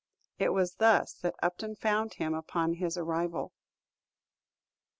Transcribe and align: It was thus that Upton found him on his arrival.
It 0.39 0.49
was 0.49 0.77
thus 0.77 1.13
that 1.21 1.35
Upton 1.43 1.75
found 1.75 2.15
him 2.15 2.33
on 2.55 2.73
his 2.73 2.97
arrival. 2.97 3.53